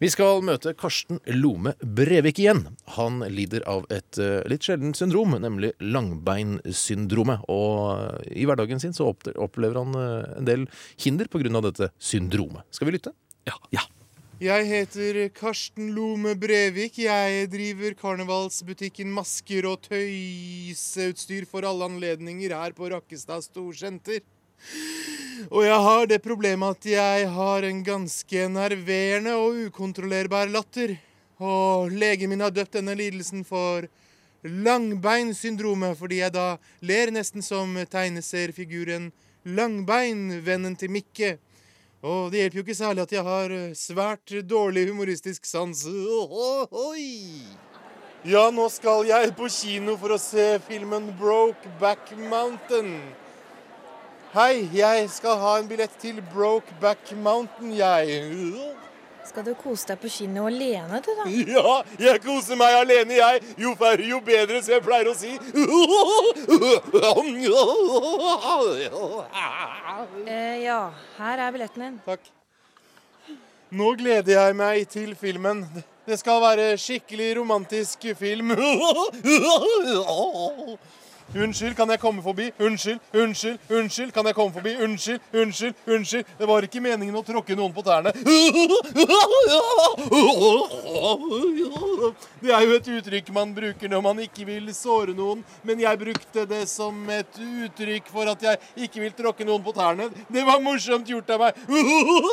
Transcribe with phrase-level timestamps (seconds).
[0.00, 2.62] Vi skal møte Karsten Lome Brevik igjen.
[2.96, 7.42] Han lider av et eh, litt sjeldent syndrom, nemlig langbeinsyndromet.
[7.52, 10.64] Og i hverdagen sin så opplever han eh, en del
[11.04, 11.52] hinder pga.
[11.68, 12.64] dette syndromet.
[12.72, 13.12] Skal vi lytte?
[13.44, 13.58] Ja.
[13.76, 13.84] ja.
[14.40, 16.96] Jeg heter Karsten Lome Brevik.
[17.04, 24.24] Jeg driver karnevalsbutikken Masker og tøyseutstyr for alle anledninger her på Rakkestad Storsenter.
[25.48, 30.98] Og jeg har det problemet at jeg har en ganske nerverende og ukontrollerbar latter.
[31.40, 33.88] Og legen min har døpt denne lidelsen for
[34.44, 39.10] langbeinsyndromet, fordi jeg da ler nesten som tegneserfiguren
[39.44, 41.38] Langbein, vennen til Mikke.
[42.04, 45.86] Og det hjelper jo ikke særlig at jeg har eh, svært dårlig humoristisk sans.
[45.88, 47.40] Oi!
[48.24, 52.98] Ja, nå skal jeg på kino for å se filmen Brokeback Mountain.
[54.30, 58.20] Hei, jeg skal ha en billett til Brokeback Mountain, jeg.
[59.26, 61.24] Skal du kose deg på kino alene, du, da?
[61.56, 63.42] Ja, jeg koser meg alene, jeg.
[63.58, 65.34] Jo færre, jo bedre, som jeg pleier å si.
[70.30, 70.78] Eh, ja,
[71.18, 71.98] her er billetten din.
[72.06, 72.30] Takk.
[73.74, 75.66] Nå gleder jeg meg til filmen.
[76.06, 78.54] Det skal være skikkelig romantisk film.
[81.30, 82.50] Unnskyld, kan jeg komme forbi?
[82.58, 84.12] Unnskyld, unnskyld, unnskyld.
[84.12, 84.74] Kan jeg komme forbi?
[84.82, 86.24] Unnskyld, unnskyld, unnskyld.
[86.38, 88.10] Det var ikke meningen å tråkke noen på tærne.
[92.40, 95.98] Det er jo et uttrykk man bruker når man ikke vil såre noen, men jeg
[96.00, 98.58] brukte det som et uttrykk for at jeg
[98.88, 100.08] ikke vil tråkke noen på tærne.
[100.26, 101.62] Det var morsomt gjort av meg.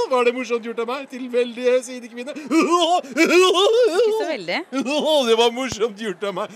[0.10, 1.06] Var det morsomt gjort av meg?
[1.12, 2.34] Tilfeldige sidekvinne.
[2.34, 4.60] Ikke så veldig.
[4.74, 6.48] Det var morsomt gjort av meg.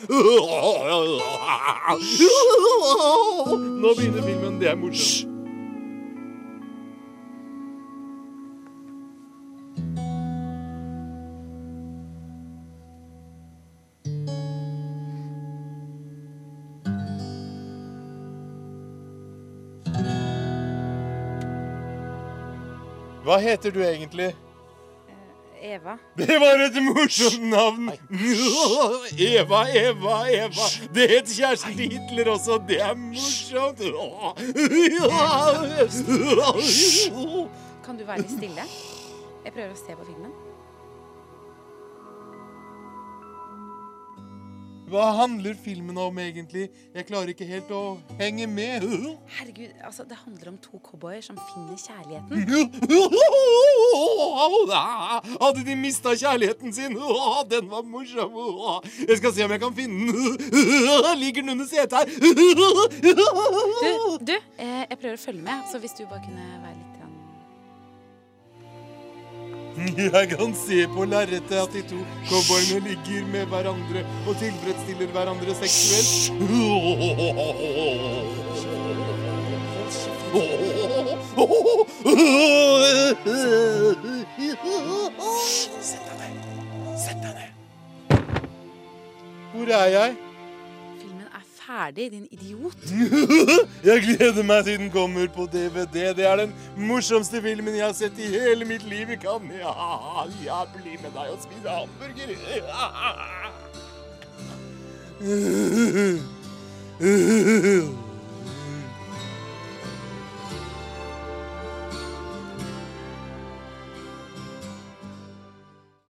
[3.82, 4.60] Nå begynner filmen.
[4.62, 5.32] Det er morsomt.
[23.22, 24.34] Hva heter du egentlig?
[25.62, 25.98] Eva.
[26.18, 27.92] Det var et morsomt navn!
[29.18, 30.68] Eva, Eva, Eva.
[30.96, 32.62] Det het kjæresten til Hitler også.
[32.68, 33.82] Det er morsomt.
[37.86, 38.66] Kan du være litt stille?
[39.46, 40.34] Jeg prøver å se på filmen.
[44.92, 46.66] Hva handler filmen om egentlig?
[46.92, 48.84] Jeg klarer ikke helt å henge med.
[49.38, 52.44] Herregud, altså, det handler om to cowboyer som finner kjærligheten.
[55.42, 56.98] Hadde de mista kjærligheten sin?
[57.52, 58.38] Den var morsom.
[59.08, 61.20] Jeg skal se om jeg kan finne den.
[61.20, 62.06] Ligger den under setet her?
[62.22, 66.92] Du, du, eh, jeg prøver å følge med, så hvis du bare kunne være litt.
[69.98, 75.56] Jeg kan se på lerretet at de to cowboyene ligger med hverandre og tilfredsstiller hverandre
[75.56, 76.32] seksuelt.
[83.12, 83.26] Sett
[86.08, 86.46] deg ned.
[86.98, 87.52] Sett deg ned.
[89.52, 90.16] Hvor er jeg?
[91.02, 92.78] Filmen er ferdig, din idiot.
[93.90, 96.16] Jeg gleder meg til den kommer på DVD.
[96.16, 99.08] Det er den morsomste filmen jeg har sett i hele mitt liv.
[99.20, 99.74] Kan ja,
[100.46, 102.32] ja, bli med deg og spise hamburger.